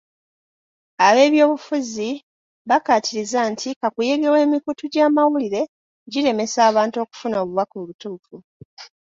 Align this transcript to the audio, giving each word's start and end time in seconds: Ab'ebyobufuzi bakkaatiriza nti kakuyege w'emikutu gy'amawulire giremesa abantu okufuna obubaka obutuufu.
Ab'ebyobufuzi 1.07 2.09
bakkaatiriza 2.69 3.39
nti 3.51 3.67
kakuyege 3.81 4.27
w'emikutu 4.33 4.83
gy'amawulire 4.93 5.61
giremesa 6.11 6.59
abantu 6.69 6.95
okufuna 7.03 7.35
obubaka 7.43 7.75
obutuufu. 7.81 8.35